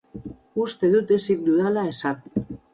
[0.63, 2.29] Uste dut ezin dudala esan.